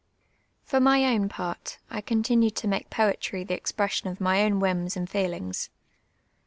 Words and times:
For 0.63 0.79
my 0.79 1.05
own 1.13 1.29
part. 1.29 1.77
I 1.91 2.01
continued 2.01 2.55
to 2.55 2.67
make 2.67 2.89
poetry 2.89 3.43
the 3.43 3.53
expression 3.53 4.09
of 4.09 4.17
mv 4.17 4.43
own 4.45 4.59
whims 4.59 4.97
and 4.97 5.07
feelinj^s. 5.07 5.69